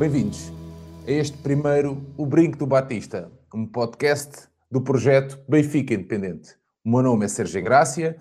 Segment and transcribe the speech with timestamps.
[0.00, 0.50] Bem-vindos
[1.06, 6.56] a este primeiro O Brinco do Batista, um podcast do projeto Benfica Independente.
[6.82, 8.16] O meu nome é Sérgio Grácia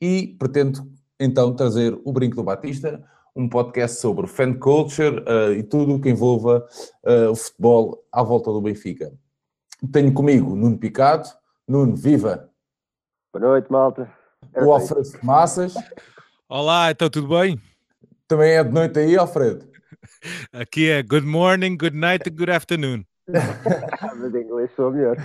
[0.00, 3.04] e pretendo então trazer o Brinco do Batista,
[3.34, 6.64] um podcast sobre fan culture uh, e tudo o que envolva
[7.04, 9.12] uh, o futebol à volta do Benfica.
[9.90, 11.28] Tenho comigo Nuno Picado.
[11.66, 12.48] Nuno, viva!
[13.32, 14.08] Boa noite, malta.
[14.54, 15.74] O Alfredo Massas.
[16.48, 17.60] Olá, então tudo bem?
[18.28, 19.74] Também é de noite aí, Alfredo?
[20.52, 23.04] Aqui é good morning, good night and good afternoon.
[23.26, 25.16] Mas em inglês sou melhor.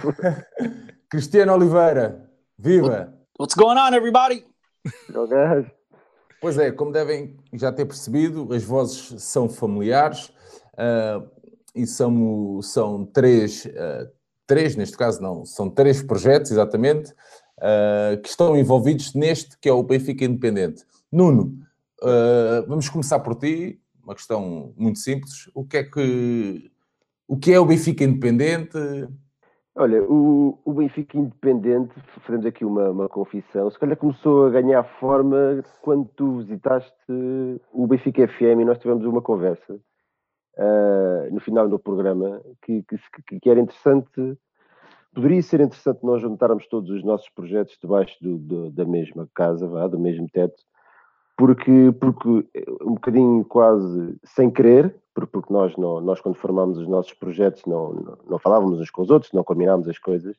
[1.09, 3.13] Cristiano Oliveira, viva!
[3.39, 4.45] What's going on, everybody?
[6.41, 10.33] Pois é, como devem já ter percebido, as vozes são familiares
[10.75, 11.23] ah,
[11.75, 14.07] e são, são três, ah,
[14.47, 17.13] três, neste caso não, são três projetos, exatamente,
[17.59, 20.83] ah, que estão envolvidos neste que é o Benfica Independente.
[21.11, 21.59] Nuno,
[22.67, 25.49] vamos começar por ti, uma questão muito simples.
[25.53, 26.71] O que é que
[27.27, 28.77] o que é o Benfica Independente?
[29.73, 31.93] Olha, o, o Benfica Independente,
[32.25, 36.91] fazemos aqui uma, uma confissão, se calhar começou a ganhar forma quando tu visitaste
[37.71, 39.79] o Benfica FM e nós tivemos uma conversa
[40.57, 44.37] ah, no final do programa que, que, que era interessante,
[45.13, 49.67] poderia ser interessante nós juntarmos todos os nossos projetos debaixo do- do- da mesma casa,
[49.67, 50.61] vá, do mesmo teto,
[51.41, 56.77] porque, porque eh, um bocadinho quase sem querer, por- porque nós, não, nós quando formámos
[56.77, 60.35] os nossos projetos não, não, não falávamos uns com os outros, não combinámos as coisas,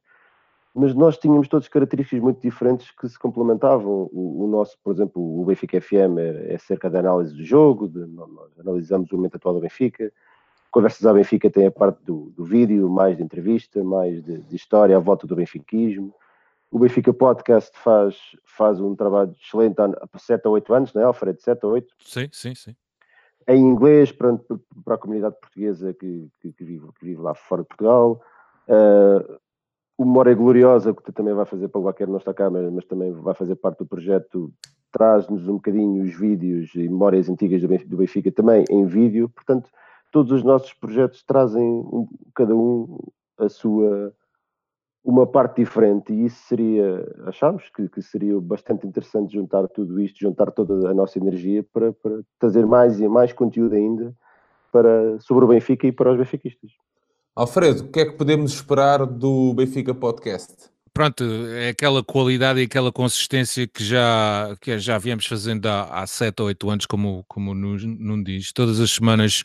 [0.73, 4.09] mas nós tínhamos todas características muito diferentes que se complementavam.
[4.13, 7.89] O, o nosso, por exemplo, o Benfica FM é, é cerca da análise do jogo,
[7.89, 10.13] de- nós analisamos o momento atual do Benfica.
[10.71, 14.55] Conversas à Benfica tem a parte do, do vídeo, mais de entrevista, mais de, de
[14.55, 16.15] história à volta do benfiquismo.
[16.73, 18.17] O Benfica Podcast faz,
[18.47, 21.39] faz um trabalho excelente há 7 a 8 anos, não é, Alfredo?
[21.39, 22.75] 7 a 8 Sim, sim, sim.
[23.47, 24.39] em inglês para,
[24.83, 28.23] para a comunidade portuguesa que, que, que vive, que vive lá fora de Portugal.
[28.67, 29.39] Uh,
[29.99, 32.87] o Memória Gloriosa, que também vai fazer para o Baquer, não está cá, mas, mas
[32.87, 34.51] também vai fazer parte do projeto,
[34.91, 39.29] traz-nos um bocadinho os vídeos e memórias antigas do Benfica, do Benfica também em vídeo.
[39.29, 39.69] Portanto,
[40.11, 42.99] todos os nossos projetos trazem um- cada um
[43.37, 44.15] a sua
[45.05, 50.21] uma parte diferente e isso seria, achamos que, que seria bastante interessante juntar tudo isto,
[50.21, 54.15] juntar toda a nossa energia para, para trazer mais e mais conteúdo ainda
[54.71, 56.71] para, sobre o Benfica e para os benfiquistas.
[57.35, 60.71] Alfredo, o que é que podemos esperar do Benfica Podcast?
[60.95, 61.25] Pronto,
[61.57, 66.43] é aquela qualidade e aquela consistência que já, que já viemos fazendo há, há 7
[66.43, 68.53] ou 8 anos, como, como Nuno diz.
[68.53, 69.43] Todas as semanas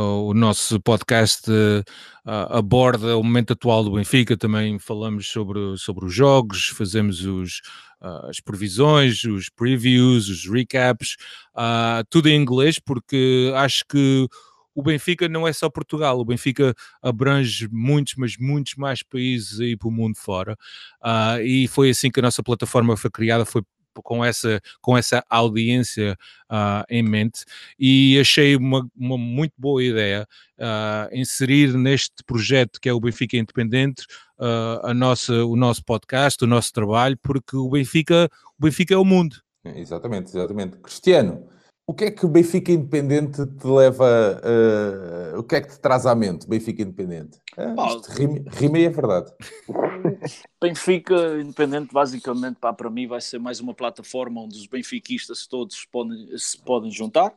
[0.00, 1.80] o nosso podcast uh,
[2.26, 7.60] uh, aborda o momento atual do Benfica, também falamos sobre, sobre os jogos, fazemos os,
[8.02, 11.16] uh, as previsões, os previews, os recaps,
[11.54, 14.26] uh, tudo em inglês, porque acho que
[14.74, 19.76] o Benfica não é só Portugal, o Benfica abrange muitos, mas muitos mais países aí
[19.76, 20.56] para o mundo fora.
[21.00, 23.62] Ah, e foi assim que a nossa plataforma foi criada, foi
[24.02, 26.16] com essa, com essa audiência
[26.48, 27.44] ah, em mente
[27.78, 30.26] e achei uma, uma muito boa ideia
[30.58, 34.04] ah, inserir neste projeto que é o Benfica Independente
[34.38, 38.28] ah, a nossa, o nosso podcast, o nosso trabalho, porque o Benfica,
[38.58, 39.36] o Benfica é o mundo.
[39.64, 40.76] Exatamente, exatamente.
[40.78, 41.46] Cristiano,
[41.86, 45.78] o que é que o Benfica Independente te leva, eh, o que é que te
[45.80, 47.38] traz à mente, Benfica Independente?
[47.56, 47.74] Ah,
[48.58, 49.30] rima, é verdade.
[50.60, 55.84] Benfica Independente, basicamente, pá, para mim, vai ser mais uma plataforma onde os benfiquistas todos
[55.90, 57.34] podem, se podem juntar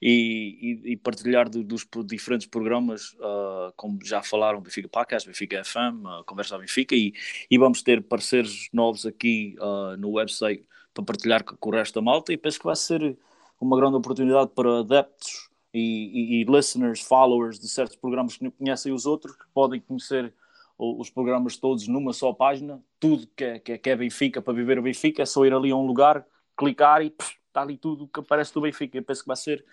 [0.00, 5.64] e, e- e partilhar do- dos diferentes programas, ah, como já falaram, Benfica Podcast, Benfica
[5.64, 7.14] FM, ah, Conversa Benfica, e,
[7.50, 11.94] e vamos ter parceiros novos aqui ah, no website para partilhar com, com o resto
[11.94, 13.16] da malta, e penso que vai ser
[13.64, 18.50] uma grande oportunidade para adeptos e, e- e listeners, followers de certos programas que não
[18.50, 20.32] conhecem os outros, que podem conhecer
[20.78, 24.52] os programas todos numa só página, tudo que é, que é, que é Benfica para
[24.52, 26.26] viver o Benfica, é só ir ali a um lugar,
[26.56, 28.98] clicar e pff, está ali tudo que aparece do Benfica.
[28.98, 29.64] Eu penso que vai ser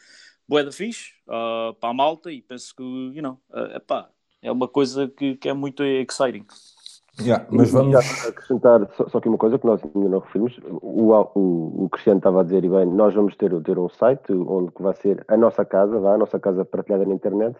[0.48, 4.10] bué da fixe ah, para a malta e penso que, you know, ah, epá,
[4.42, 6.46] é uma coisa que, que é muito exciting.
[7.22, 7.92] Yeah, mas vamos.
[7.92, 10.60] Já acrescentar só, só aqui uma coisa que nós ainda não referimos.
[10.82, 14.34] O, o, o Cristiano estava a dizer, e bem, nós vamos ter, ter um site
[14.34, 17.56] onde vai ser a nossa casa, a nossa casa partilhada na internet,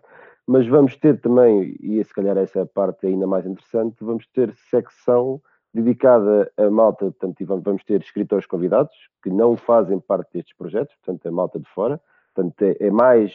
[0.48, 4.26] mas vamos ter também, e se calhar essa é a parte ainda mais interessante, vamos
[4.28, 5.40] ter secção
[5.74, 11.26] dedicada a malta, portanto, vamos ter escritores convidados que não fazem parte destes projetos, portanto,
[11.28, 12.00] é malta de fora,
[12.34, 13.34] portanto, é, é mais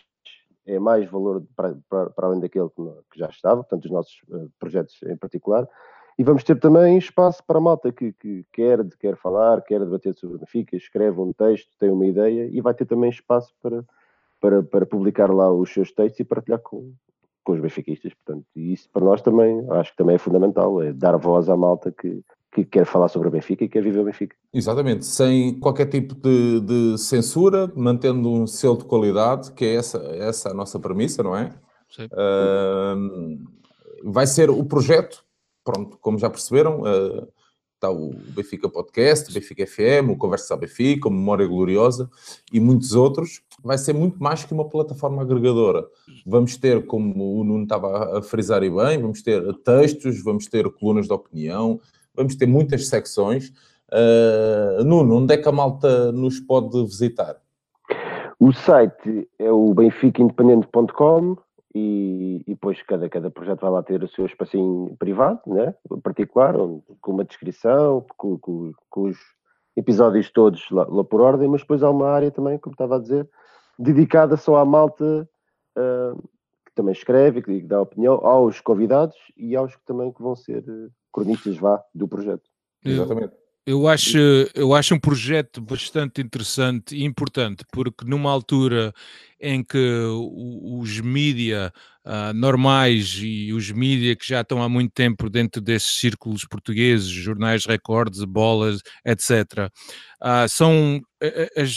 [0.66, 4.20] é mais valor para, para, para além daquele que, que, já estava, portanto, os nossos
[4.28, 5.66] uh, projetos em particular.
[6.18, 10.16] E vamos ter também espaço para a malta que, que quer, quer falar, quer debater
[10.16, 13.84] sobre o Benfica, escreve um texto, tem uma ideia e vai ter também espaço para,
[14.40, 16.92] para, para publicar lá os seus textos e partilhar com,
[17.44, 18.12] com os benfiquistas.
[18.14, 21.56] Portanto, e isso para nós também, acho que também é fundamental, é dar voz à
[21.56, 22.20] malta que,
[22.52, 24.34] que quer falar sobre o Benfica e quer viver o Benfica.
[24.52, 29.98] Exatamente, sem qualquer tipo de, de censura, mantendo um selo de qualidade, que é essa,
[30.16, 31.50] essa a nossa premissa, não é?
[31.88, 32.06] Sim.
[32.06, 33.38] Uh,
[34.02, 35.27] vai ser o projeto
[35.68, 37.28] pronto, como já perceberam, uh,
[37.74, 42.08] está o Benfica Podcast, o Benfica FM, o Conversa Benfica, o Memória Gloriosa
[42.50, 43.42] e muitos outros.
[43.62, 45.86] Vai ser muito mais que uma plataforma agregadora.
[46.26, 50.68] Vamos ter, como o Nuno estava a frisar e bem, vamos ter textos, vamos ter
[50.70, 51.78] colunas de opinião,
[52.14, 53.52] vamos ter muitas secções.
[53.92, 57.36] Uh, Nuno, onde é que a malta nos pode visitar?
[58.40, 61.36] O site é o benficaindependente.com
[61.74, 65.74] e, e, depois cada, cada projeto vai lá ter o seu espacinho privado, né?
[66.02, 69.18] particular, onde, com uma descrição, com, com, com os
[69.76, 73.00] episódios todos lá, lá, por ordem, mas depois há uma área também, como estava a
[73.00, 73.28] dizer,
[73.78, 75.28] dedicada só à malta
[75.76, 76.28] uh,
[76.66, 80.64] que também escreve, que dá opinião, aos convidados e aos que também que vão ser
[80.68, 82.48] uh, cronistas vá do projeto.
[82.84, 83.34] Exatamente.
[83.70, 84.16] Eu acho,
[84.54, 88.94] eu acho um projeto bastante interessante e importante, porque numa altura
[89.38, 89.76] em que
[90.08, 91.70] os mídia
[92.08, 97.08] uh, normais e os mídia que já estão há muito tempo dentro desses círculos portugueses,
[97.08, 99.70] jornais recordes, bolas, etc., uh,
[100.20, 101.00] ah, são,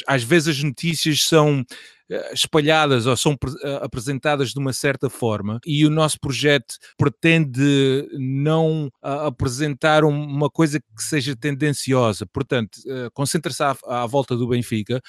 [0.07, 1.63] às vezes as notícias são
[2.10, 3.38] eh, espalhadas ou são
[3.81, 11.04] apresentadas de uma certa forma e o nosso projeto pretende não apresentar uma coisa que
[11.04, 12.80] seja tendenciosa, portanto,
[13.13, 15.00] concentra-se à, à, volta do Benfica,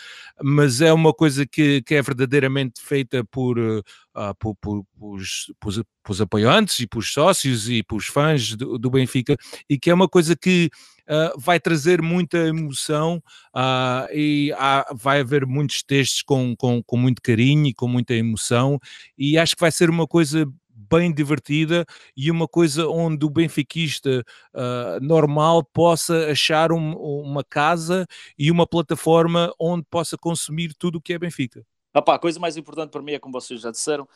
[0.42, 3.58] mas é uma coisa que, que é verdadeiramente feita por,
[4.16, 4.84] uh, por, por,
[6.08, 9.36] os apoiantes e por sócios e por fãs do, do Benfica
[9.68, 10.70] e que é uma coisa que
[11.08, 13.22] uh, vai trazer muita emoção
[13.54, 18.14] uh, e há, vai haver muitos textos com, com, com muito carinho e com muita
[18.14, 18.78] emoção
[19.16, 20.46] e acho que vai ser uma coisa
[20.92, 24.22] bem divertida e uma coisa onde o benfiquista
[24.54, 28.06] uh, normal possa achar um, uma casa
[28.38, 31.64] e uma plataforma onde possa consumir tudo o que é Benfica.
[31.94, 34.08] Opa, a coisa mais importante para mim é, como vocês já disseram,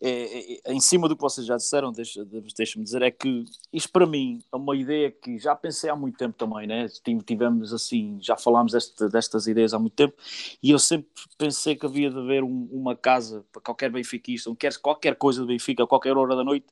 [0.00, 2.26] é, é, é em cima do que vocês já disseram, deixa-me
[2.56, 6.16] deixa dizer, é que isto para mim é uma ideia que já pensei há muito
[6.16, 6.86] tempo também, né?
[7.26, 10.14] Tivemos assim, já falámos deste, destas ideias há muito tempo,
[10.62, 14.76] e eu sempre pensei que havia de haver um, uma casa para qualquer benfiquista, quer,
[14.78, 16.66] qualquer coisa de Benfica, a qualquer hora da noite,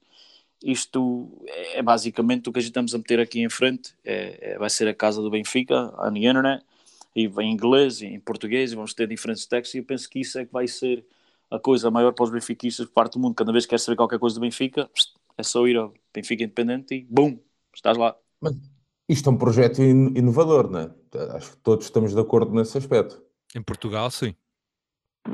[0.63, 4.53] isto é, é basicamente o que a gente estamos a meter aqui em frente, é,
[4.53, 6.65] é vai ser a casa do Benfica, on the internet,
[7.15, 10.21] e em inglês e em português e vamos ter diferentes textos e eu penso que
[10.21, 11.05] isso é que vai ser
[11.51, 13.35] a coisa maior para os benfiquistas de parte do mundo.
[13.35, 14.89] Cada vez que queres saber qualquer coisa do Benfica,
[15.37, 17.39] é só ir ao Benfica Independente e bum,
[17.75, 18.17] estás lá.
[18.41, 18.57] Mas
[19.09, 20.91] isto é um projeto inovador, não é?
[21.37, 23.23] Acho que todos estamos de acordo nesse aspecto.
[23.55, 24.35] Em Portugal, sim.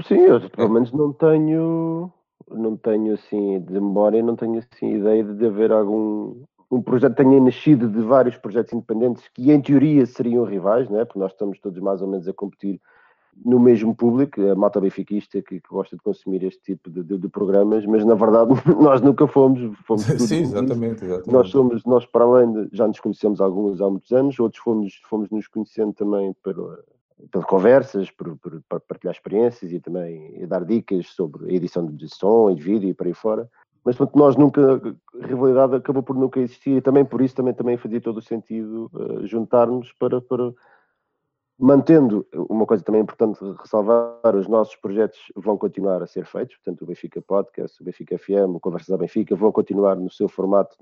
[0.06, 2.12] Sim, eu pelo menos não tenho,
[2.50, 7.40] não tenho assim, de memória, não tenho assim ideia de haver algum, um projeto tenha
[7.40, 11.04] nascido de vários projetos independentes que em teoria seriam rivais, né?
[11.04, 12.80] porque nós estamos todos mais ou menos a competir
[13.44, 17.18] no mesmo público, a mata benfiquista que, que gosta de consumir este tipo de, de,
[17.18, 19.76] de, programas, mas na verdade nós nunca fomos.
[19.86, 23.88] fomos Sim, exatamente, exatamente, Nós somos, nós para além de, já nos conhecemos alguns há
[23.88, 26.80] muitos anos, outros fomos, fomos nos conhecendo também pela,
[27.30, 32.08] pelas conversas, por, por, por, partilhar experiências e também dar dicas sobre a edição de
[32.08, 33.48] som e de vídeo e por aí fora
[33.84, 34.80] mas portanto, nós nunca,
[35.22, 38.22] a rivalidade acabou por nunca existir e também por isso também, também fazia todo o
[38.22, 40.52] sentido uh, juntarmos para, para,
[41.58, 46.82] mantendo, uma coisa também importante ressalvar, os nossos projetos vão continuar a ser feitos, portanto
[46.82, 50.76] o Benfica Podcast, o Benfica FM, o Conversas da Benfica vão continuar no seu formato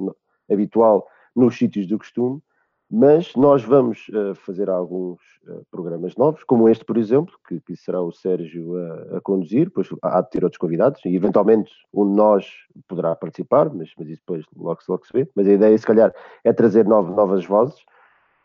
[0.50, 2.42] habitual nos sítios do costume,
[2.90, 7.76] mas nós vamos uh, fazer alguns uh, programas novos, como este, por exemplo, que, que
[7.76, 12.08] será o Sérgio a, a, conduzir, depois há de ter outros convidados, e eventualmente um
[12.08, 12.46] de nós
[12.86, 15.28] poderá participar, mas, mas isso depois logo, logo se vê.
[15.34, 16.14] Mas a ideia, se calhar,
[16.44, 17.80] é trazer novas, novas vozes.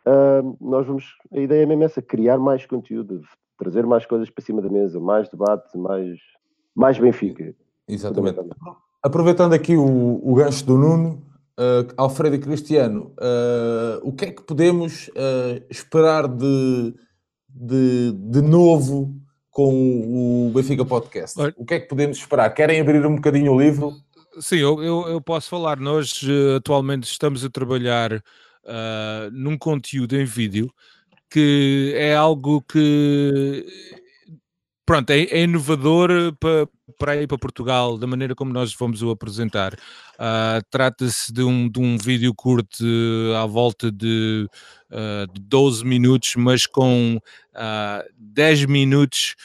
[0.08, 3.22] Uh, nós vamos, a ideia é mesmo essa, criar mais conteúdo,
[3.60, 6.20] trazer mais coisas para cima da mesa, mais debate, mais,
[6.76, 7.54] mais Benfica.
[7.88, 8.40] Exatamente.
[9.04, 11.22] Aproveitando aqui o, o gancho do Nuno,
[11.60, 16.94] uh, Alfredo e Cristiano, uh, o que é que podemos uh, esperar de,
[17.50, 19.16] de, de novo
[19.50, 21.40] com o Benfica Podcast?
[21.40, 22.50] Olha- O que é que podemos esperar?
[22.54, 23.94] Querem abrir um bocadinho o livro?
[24.40, 25.78] Sim, eu, eu, eu posso falar.
[25.78, 26.22] Nós
[26.56, 28.24] atualmente estamos a trabalhar
[29.34, 30.72] num conteúdo em vídeo
[31.30, 33.66] que é algo que
[34.86, 39.10] pronto, é, é inovador para, para ir para Portugal, da maneira como nós vamos o
[39.10, 39.76] apresentar.
[40.20, 44.48] Ah, Trata-se de um, de um vídeo curto eh, à volta de,
[44.92, 47.20] ah, de 12 minutos, mas com
[47.56, 49.36] ah, 10 minutos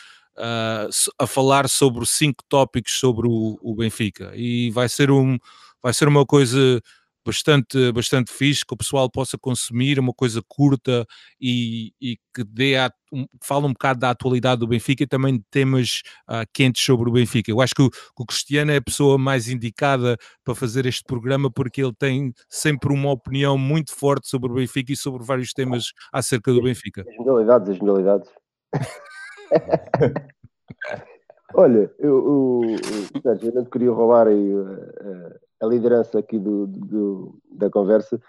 [0.90, 4.33] so- a falar sobre cinco tópicos sobre o, o Benfica.
[4.35, 5.38] E vai ser, um,
[5.83, 6.81] vai ser uma coisa
[7.26, 11.04] bastante, bastante fixe que o pessoal possa consumir, uma coisa curta
[11.40, 15.38] e, e que dê a, um, fala um bocado da atualidade do Benfica e também
[15.38, 17.50] de temas ah, quentes sobre o Benfica.
[17.50, 21.02] Eu acho que o, que o Cristiano é a pessoa mais indicada para fazer este
[21.04, 25.52] programa porque ele tem sempre uma opinião muito forte sobre o Benfica e sobre vários
[25.52, 27.04] temas acerca do Benfica.
[27.09, 28.30] As modalidades, as modalidades.
[31.56, 37.38] Olha, eu, eu, Sérgio, eu não queria roubar aí, uh, a liderança aqui do, do-
[37.50, 38.20] da conversa,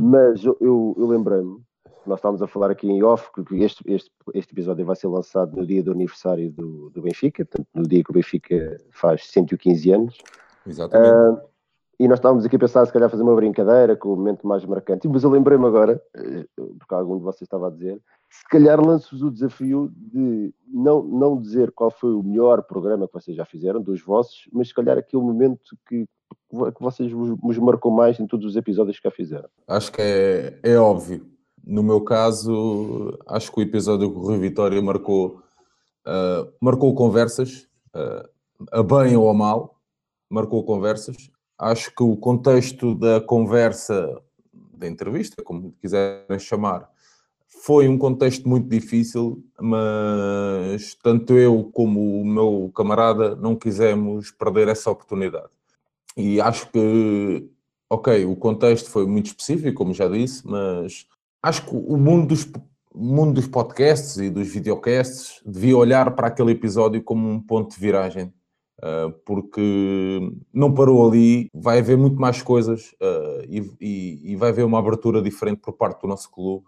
[0.00, 1.60] mas eu, eu, lembrei-me,
[2.06, 5.56] nós estávamos a falar aqui em off, que este, este, este episódio vai ser lançado
[5.56, 9.92] no dia do aniversário do, do Benfica, portanto, no dia que o Benfica faz 115
[9.92, 10.18] anos.
[10.66, 11.08] Exatamente.
[11.08, 11.42] Ah,
[11.98, 14.64] e nós estávamos aqui a pensar, se calhar, fazer uma brincadeira com o momento mais
[14.64, 15.08] marcante.
[15.08, 16.44] Mas eu lembrei-me agora, eh,
[16.78, 17.98] porque algum de vocês estava a dizer,
[18.36, 23.14] se calhar lanço-vos o desafio de não, não dizer qual foi o melhor programa que
[23.14, 26.06] vocês já fizeram, dos vossos, mas se calhar aquele momento que,
[26.50, 29.48] que vocês vos, marcou mais em todos os episódios que já fizeram.
[29.66, 31.26] Acho que é, é óbvio.
[31.64, 35.42] No meu caso, acho que o episódio com o Rui Vitória marcou,
[36.04, 38.28] ah, marcou conversas, ah,
[38.70, 39.80] a bem ou a mal,
[40.30, 41.30] marcou conversas.
[41.58, 44.20] Acho que o contexto da conversa,
[44.52, 46.88] da entrevista, como quiserem chamar,
[47.62, 54.68] foi um contexto muito difícil, mas tanto eu como o meu camarada não quisemos perder
[54.68, 55.48] essa oportunidade.
[56.16, 57.48] E acho que,
[57.90, 61.06] ok, o contexto foi muito específico, como já disse, mas
[61.42, 62.48] acho que o mundo dos,
[62.94, 67.80] mundo dos podcasts e dos videocasts devia olhar para aquele episódio como um ponto de
[67.80, 68.32] viragem,
[68.82, 70.20] ah, porque
[70.52, 74.78] não parou ali, vai haver muito mais coisas ah, e, e- e vai haver uma
[74.78, 76.64] abertura diferente por parte do nosso clube.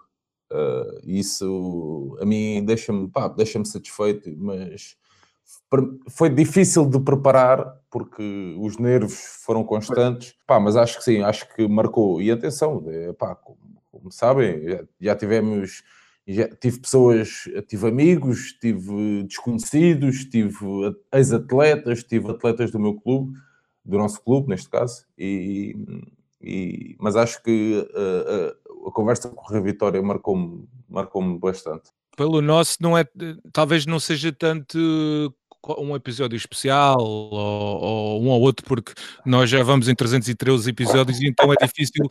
[0.50, 4.96] Ah, isso a mim deixa-me pá, deixa-me satisfeito, mas
[6.10, 9.14] foi difícil de preparar porque os nervos
[9.44, 12.20] foram constantes, pá, mas acho que sim, acho que marcou.
[12.20, 12.84] E atenção,
[13.18, 13.58] pá, como,
[13.90, 15.82] como sabem, já, já tivemos,
[16.26, 20.56] já tive pessoas, tive amigos, tive desconhecidos, tive
[21.12, 23.34] ex-atletas, tive atletas do meu clube,
[23.84, 25.74] do nosso clube, neste caso, e,
[26.42, 31.90] e- mas acho que uh, uh, a conversa com Rui Vitória marcou-me marcou bastante.
[32.16, 33.04] Pelo nosso, não é,
[33.52, 35.32] talvez não seja tanto
[35.78, 38.92] um episódio especial ou, ou um ou outro, porque
[39.26, 42.06] nós já vamos em 313 episódios e então é difícil,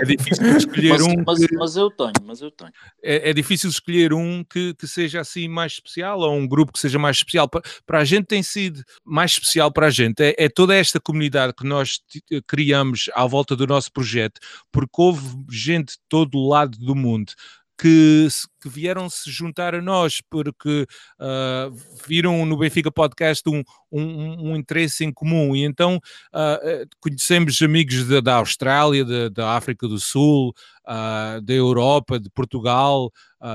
[0.00, 2.70] é difícil escolher Mas, um mas, que- mas eu tenho, mas eu tenho.
[3.02, 6.78] é, é difícil escolher um que, que seja assim mais especial ou um grupo que
[6.80, 7.48] seja mais especial.
[7.48, 10.20] Pa- Para, a gente tem sido mais especial para a gente.
[10.22, 14.40] É, é toda esta comunidade que nós ti- criamos à volta do nosso projeto,
[14.72, 17.32] porque houve gente de todo o lado do mundo.
[17.80, 18.28] Que,
[18.60, 20.86] que vieram se juntar a nós porque
[21.18, 21.70] ah,
[22.06, 25.98] viram no Benfica Podcast um, um, um interesse em comum e então
[26.34, 30.52] eh, conhecemos amigos da, da Austrália, da, da África do Sul,
[30.84, 33.10] ah, da Europa, de Portugal,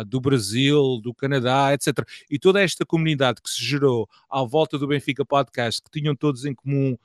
[0.08, 1.90] do Brasil, do Canadá, etc.
[2.28, 6.46] E toda esta comunidade que se gerou à volta do Benfica Podcast, que tinham todos
[6.46, 6.98] em comum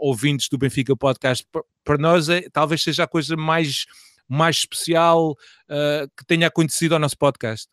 [0.00, 3.86] ouvintes do Benfica Podcast, pa- para nós é, talvez seja a coisa mais,
[4.28, 5.34] mais especial
[5.68, 7.68] ah, que tenha acontecido ao nosso podcast.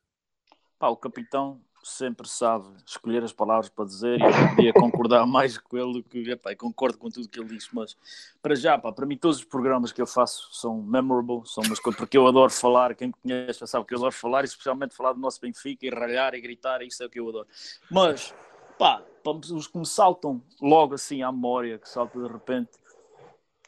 [0.79, 5.57] Pá, o capitão sempre sabe escolher as palavras para dizer e eu podia concordar mais
[5.57, 7.95] com ele do que epá, concordo com tudo que ele disse, mas
[8.41, 11.79] para já, pá, para mim todos os programas que eu faço são memorable, são umas
[11.79, 15.13] coisas porque eu adoro falar, quem me conhece sabe que eu adoro falar, especialmente falar
[15.13, 17.48] do nosso Benfica e ralhar e gritar, isso é o que eu adoro.
[17.91, 18.33] Mas,
[18.79, 22.72] pá, os que me saltam logo assim à memória, que salta de repente,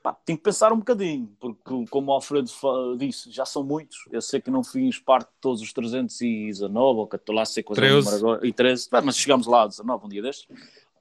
[0.06, 2.48] pá, tenho que pensar um bocadinho, porque como o Alfredo
[2.96, 4.06] disse, já são muitos.
[4.12, 7.46] Eu sei que não fiz parte de todos os 319, ou que estou lá a
[7.46, 8.14] ser coisa 13.
[8.14, 10.48] agora, e 13, pá, mas chegamos lá a 19 um dia destes.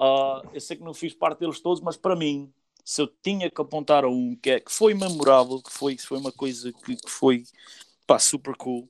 [0.01, 2.51] Ah, eu sei que não fiz parte deles todos, mas para mim,
[2.83, 6.17] se eu tinha que apontar a um que, é, que foi memorável, que foi, foi
[6.17, 7.45] uma coisa que, que foi
[8.07, 8.89] pá, super cool,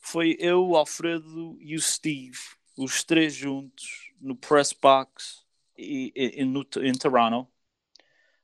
[0.00, 2.38] foi eu, o Alfredo e o Steve,
[2.78, 5.42] os três juntos, no Press Box
[5.76, 7.46] e, e- e no, em Toronto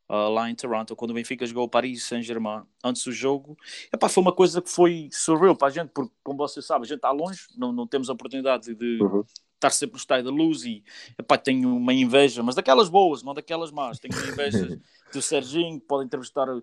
[0.08, 3.56] uh, lá em Toronto, quando o Benfica jogou o Paris Saint-Germain antes do jogo.
[3.92, 6.88] Epá, foi uma coisa que foi surreal para a gente, porque, como você sabe, a
[6.88, 9.24] gente está longe, não, não temos a oportunidade de Uhum.
[9.54, 10.82] estar sempre no estádio da luz e
[11.18, 13.98] epá, tenho uma inveja, mas daquelas boas, não daquelas más.
[13.98, 14.80] Tenho inveja
[15.12, 16.62] do Serginho, que pode entrevistar uh,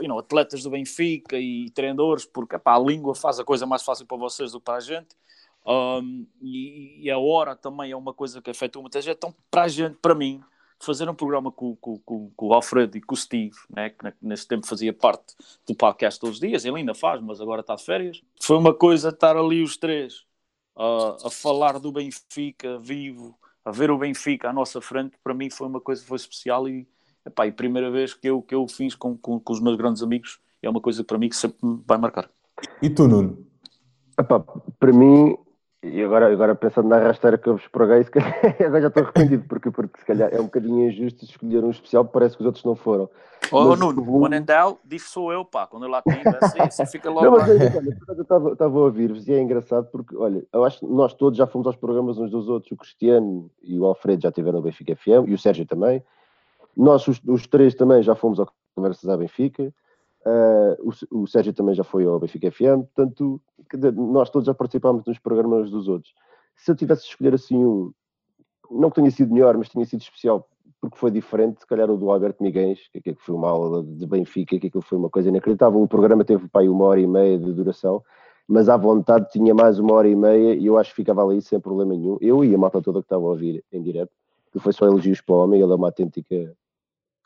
[0.00, 3.82] you know, atletas do Benfica e treinadores, porque epá, a língua faz a coisa mais
[3.82, 5.08] fácil para vocês do que para a gente.
[5.66, 9.16] Um, e, e a hora também é uma coisa que afetou muita gente.
[9.16, 10.42] Então, para a gente, para mim,
[10.80, 14.12] fazer um programa com, com, com, com o Alfredo e com o Steve, né, que
[14.22, 15.34] nesse tempo fazia parte
[15.66, 18.22] do podcast todos os dias, ele ainda faz, mas agora está de férias.
[18.40, 20.24] Foi uma coisa estar ali os três
[20.76, 25.50] uh, a falar do Benfica vivo, a ver o Benfica à nossa frente, para mim
[25.50, 26.86] foi uma coisa foi especial e,
[27.26, 29.76] epá, e a primeira vez que eu, que eu fiz com, com, com os meus
[29.76, 32.30] grandes amigos é uma coisa para mim que sempre me vai marcar.
[32.82, 33.46] E tu, Nuno?
[34.18, 35.36] Epá, para mim,
[35.82, 38.32] e agora, agora pensando na rasteira que eu vos proguei, se calhar,
[38.66, 42.04] agora já estou arrependido, porque, porque se calhar é um bocadinho injusto escolher um especial,
[42.04, 43.08] parece que os outros não foram.
[43.50, 47.08] Mas Nuno, o- out, disse sou eu, pá, quando eu lá tenho, assim, você fica
[47.08, 50.86] logo Não, mas olha, estava- a ouvir-vos e é engraçado porque, olha, eu acho que
[50.86, 54.32] nós todos já fomos aos programas uns dos outros, o Cristiano e o Alfredo já
[54.32, 56.02] tiveram no Benfica FM e o Sérgio também.
[56.76, 59.72] Nós, os, os três também já fomos ao Conversas à Benfica.
[60.26, 63.40] Ah, o, o Sérgio também já foi ao Benfica FM, portanto,
[63.76, 66.12] dizer, nós todos já participámos nos programas dos outros.
[66.56, 67.92] Se eu tivesse de escolher assim um,
[68.70, 70.48] não que tenha sido melhor, mas tenha sido especial
[70.80, 74.06] porque foi diferente, se calhar o do Alberto Miguel, que aquilo foi uma aula de
[74.06, 75.82] Benfica, que aquilo foi uma coisa inacreditável.
[75.82, 78.02] O programa teve para aí uma hora e meia de duração,
[78.46, 81.42] mas à vontade tinha mais uma hora e meia e eu acho que ficava ali
[81.42, 82.16] sem problema nenhum.
[82.20, 84.12] Eu e a malta toda que estava a ouvir em direto,
[84.52, 86.54] que foi só elogios para o homem, ele é uma autêntica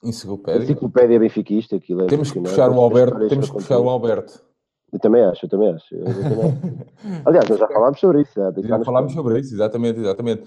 [0.03, 0.65] Enciclopédia.
[0.65, 1.77] enciclopédia benfiquista.
[1.77, 3.29] Aquilo é Temos que puxar o Alberto.
[3.29, 3.89] Temos que puxar o.
[3.89, 4.43] Alberto.
[4.93, 5.95] Eu também acho, eu também acho.
[5.95, 7.23] Eu também acho.
[7.25, 8.33] Aliás, nós já falámos sobre isso.
[8.35, 10.43] Já, Já falámos sobre isso, exatamente, exatamente.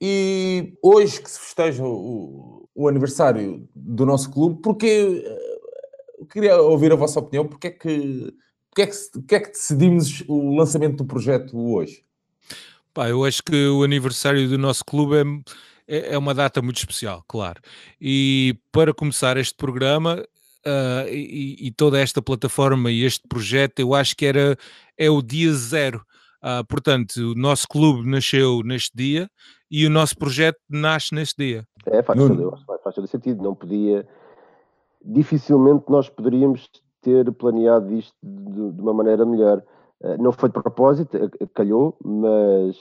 [0.00, 5.58] E hoje que se festeja o, o aniversário do nosso clube, porque eh,
[6.18, 8.34] eu queria ouvir a vossa opinião, porque é que,
[8.68, 12.04] porque é que, porque é que decidimos o lançamento do projeto hoje?
[12.94, 16.78] Pá, eu acho que o aniversário do nosso clube é, é, é uma data muito
[16.78, 17.60] especial, claro.
[18.00, 20.22] E para começar este programa
[20.64, 24.56] ah, e, e toda esta plataforma e este projeto, eu acho que era
[24.96, 26.02] é o dia zero.
[26.40, 29.30] Ah, portanto, o nosso clube nasceu neste dia
[29.70, 31.64] e o nosso projeto nasce neste dia.
[31.86, 33.42] É, faz todo, faz todo sentido.
[33.42, 34.06] Não podia.
[35.04, 36.68] Dificilmente nós poderíamos
[37.00, 39.62] ter planeado isto de, de uma maneira melhor.
[40.02, 41.18] Eh, Não foi de propósito,
[41.54, 42.76] calhou, mas,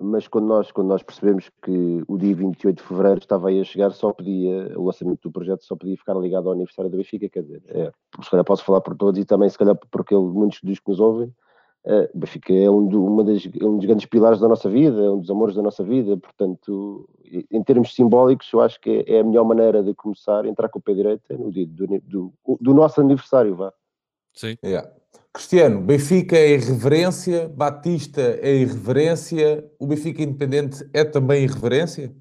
[0.00, 3.64] mas quando, nós, quando nós percebemos que o dia 28 de fevereiro estava aí a
[3.64, 7.28] chegar, só podia, o lançamento do projeto só podia ficar ligado ao aniversário da Benfica.
[7.28, 10.20] Quer dizer, é, se calhar posso falar por todos e também, se calhar, por aquele,
[10.22, 11.32] muitos dos que nos ouvem.
[11.84, 14.68] Eh, O Benfica é um, do- uma das, é um dos grandes pilares da nossa
[14.68, 17.08] vida, é um dos amores da nossa vida, portanto,
[17.50, 20.78] em termos simbólicos, eu acho que é, é a melhor maneira de começar, entrar com
[20.78, 23.72] o pé direito é no dia do, do, do nosso aniversário, vá.
[24.34, 24.56] Sim.
[24.64, 24.90] Yeah.
[25.32, 32.14] Cristiano, Benfica é irreverência, Batista é irreverência, o Benfica Independente é também irreverência?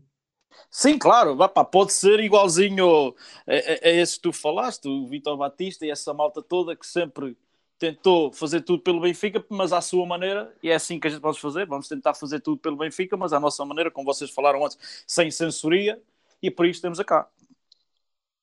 [0.69, 3.15] Sim, claro, vá, pá, pode ser igualzinho
[3.47, 6.85] a, a, a esse que tu falaste, o Vitor Batista e essa malta toda que
[6.85, 7.37] sempre
[7.77, 11.21] tentou fazer tudo pelo Benfica, mas à sua maneira, e é assim que a gente
[11.21, 14.65] pode fazer, vamos tentar fazer tudo pelo Benfica, mas à nossa maneira, como vocês falaram
[14.65, 16.01] antes, sem censuria,
[16.41, 17.27] e por isso temos a cá.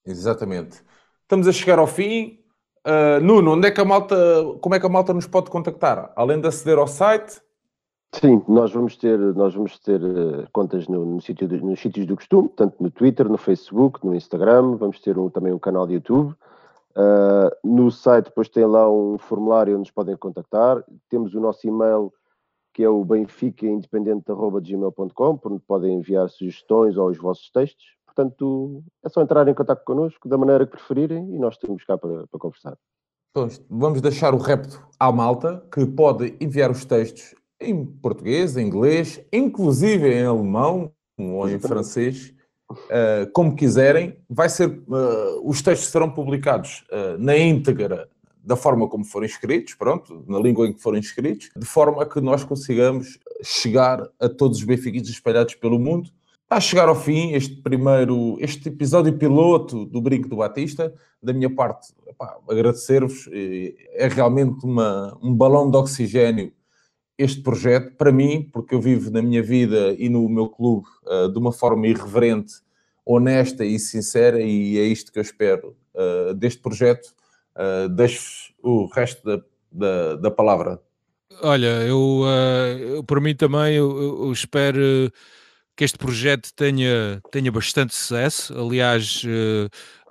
[0.05, 0.83] Exatamente.
[1.23, 2.39] Estamos a chegar ao fim.
[2.87, 4.15] Uh, Nuno, onde é que a malta,
[4.61, 6.13] como é que a malta nos pode contactar?
[6.15, 7.43] Além de aceder ao site,
[8.13, 12.15] Sim, nós vamos ter, nós vamos ter eh, contas no, no sítio nos sítios do
[12.17, 15.95] costume, tanto no Twitter, no Facebook, no Instagram, vamos ter um- também um canal de
[15.95, 16.35] YouTube.
[16.95, 20.83] Ah, no site depois tem lá um formulário onde nos podem contactar.
[21.11, 22.11] Temos o nosso e-mail
[22.73, 27.96] que é o benficaindependente.gmail.com, por onde podem enviar sugestões ou os vossos textos.
[28.17, 31.99] Portanto, é só entrar em contato connosco da maneira que preferirem e nós estamos cá
[31.99, 32.75] para, para conversar.
[33.31, 38.67] então, vamos deixar o repto à malta, que pode enviar os textos em português, em
[38.67, 42.33] inglês, inclusive em alemão ou em francês,
[42.71, 44.17] uh, como quiserem.
[44.31, 48.09] Vai ser, uh, os textos serão publicados uh, na íntegra
[48.43, 52.07] da forma como forem escritos, pronto, na língua em que forem escritos, de forma a
[52.07, 56.11] que nós consigamos chegar a todos os benfiquistas espalhados pelo mundo.
[56.47, 60.95] Está a chegar ao fim este primeiro, este episódio piloto do Brinco do Batista.
[61.21, 61.89] Da minha parte,
[62.49, 63.29] agradecer-vos.
[63.33, 66.53] eh, É realmente uma, um balão de oxigênio
[67.19, 71.29] este projeto, para mim, porque eu vivo na minha vida e no meu clube uh,
[71.33, 72.53] de uma forma irreverente,
[73.05, 77.09] honesta e sincera, e é isto que eu espero uh, deste projeto.
[77.57, 80.81] Uh, Deixo o resto da, da, da palavra.
[81.43, 85.11] Olha, eu, uh, eu mim também eu- eu espero
[85.77, 88.59] que este projeto tenha, tenha bastante sucesso.
[88.59, 89.67] Aliás, uh,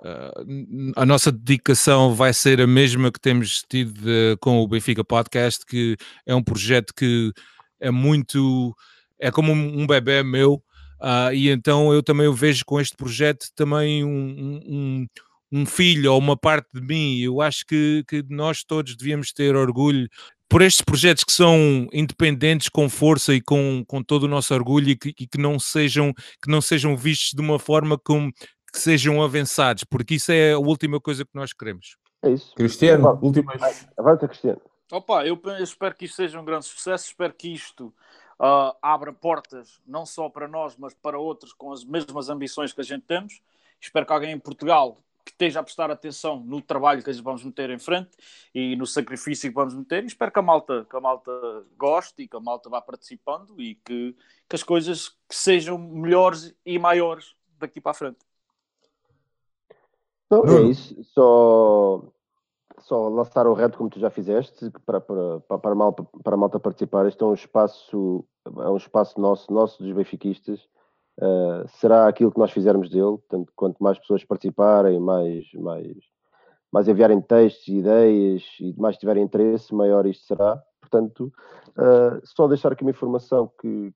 [0.06, 4.00] uh, a nossa dedicação vai ser a mesma que temos tido
[4.40, 7.32] com o Benfica Podcast, que é um projeto que
[7.80, 8.74] é muito.
[9.20, 10.62] é como um bebê meu.
[11.34, 15.06] e então eu também vejo com este projeto também um, um,
[15.52, 17.18] um filho ou uma parte de mim.
[17.18, 20.08] Eu acho que, que nós todos devíamos ter orgulho
[20.48, 24.90] por estes projetos que são independentes, com força e com, com todo o nosso orgulho
[24.90, 28.32] e que, e que, não, sejam, que não sejam vistos de uma forma como
[28.72, 31.96] que sejam avançados, porque isso é a última coisa que nós queremos.
[32.22, 32.54] É isso.
[32.54, 33.86] Cristiano, Opa, últimas.
[33.96, 34.60] Avança, Cristiano.
[34.92, 37.86] Opa, eu, eu, espero que isto seja um grande sucesso, espero que isto
[38.40, 42.80] uh, abra portas, não só para nós, mas para outros com as mesmas ambições que
[42.80, 43.40] a gente temos.
[43.80, 47.68] Espero que alguém em Portugal que esteja a prestar atenção no trabalho que vamos meter
[47.70, 48.10] em frente
[48.54, 51.32] e no sacrifício que vamos meter e espero que a malta, que a malta
[51.76, 54.14] goste e que a malta vá participando e que,
[54.48, 58.18] que as coisas que sejam melhores e maiores daqui para a frente.
[60.30, 60.94] Não, é isso.
[61.12, 62.04] Só,
[62.78, 66.34] só lançar o reto como tu já fizeste para, para, para, para, a malta, para
[66.34, 67.06] a malta participar.
[67.06, 70.60] Este é um espaço, é um espaço nosso, nosso dos benfiquistas
[71.18, 73.18] uh, será aquilo que nós fizermos dele.
[73.18, 75.96] Portanto, quanto mais pessoas participarem, mais, mais,
[76.72, 80.62] mais enviarem textos, ideias e mais tiverem interesse, maior isto será.
[80.80, 81.32] Portanto,
[81.70, 83.92] uh, só deixar aqui uma informação que,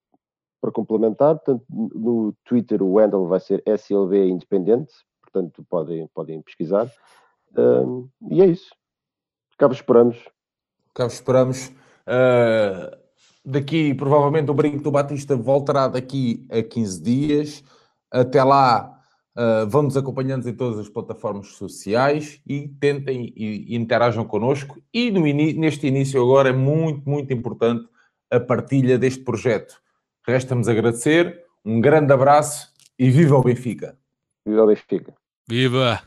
[0.61, 6.91] para complementar, portanto, no Twitter o handle vai ser SLV Independente, portanto podem, podem pesquisar.
[7.57, 8.71] Uh, e é isso.
[9.59, 10.17] Vos esperamos.
[10.97, 11.69] Vos esperamos.
[12.07, 13.00] Uh,
[13.45, 17.65] daqui, provavelmente, o Brinco do Batista voltará daqui a 15 dias.
[18.11, 18.99] Até lá,
[19.37, 24.81] uh, vamos acompanhando em todas as plataformas sociais e tentem e, e interajam connosco.
[24.93, 27.89] E no, neste início agora é muito, muito importante
[28.31, 29.81] a partilha deste projeto.
[30.27, 33.99] Resta-nos agradecer, um grande abraço e viva o Benfica!
[34.47, 35.15] Viva o Benfica!
[35.49, 36.01] Viva!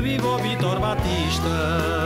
[0.00, 1.99] Vivo Vitor Batista